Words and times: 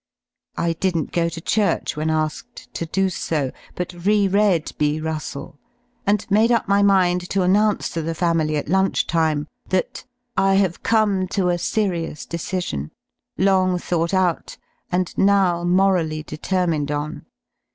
I 0.57 0.73
didn't 0.73 1.11
go 1.11 1.29
to 1.29 1.35
50 1.35 1.41
church 1.41 1.95
when 1.95 2.09
asked 2.09 2.73
to 2.73 2.87
do 2.87 3.07
so, 3.11 3.51
but 3.75 3.93
re 3.93 4.27
read 4.27 4.71
B. 4.79 4.99
Russell, 4.99 5.59
and]. 6.07 6.21
J 6.21 6.25
made 6.31 6.51
up 6.51 6.67
my 6.67 6.81
mind 6.81 7.29
to 7.29 7.43
announce 7.43 7.87
to 7.91 8.01
the 8.01 8.15
family 8.15 8.55
at 8.57 8.67
lunch 8.67 9.05
\_ 9.07 9.07
time 9.07 9.45
that 9.69 10.03
"I 10.35 10.55
have 10.55 10.81
come 10.81 11.27
to 11.37 11.49
a 11.49 11.59
serious 11.59 12.25
decision, 12.25 12.89
long 13.37 13.77
thought 13.77 14.11
y 14.11 14.19
\^ 14.19 14.23
.^jM 14.23 14.23
out, 14.27 14.57
and 14.91 15.15
now 15.19 15.63
morally 15.63 16.23
determined 16.23 16.89
on. 16.89 17.27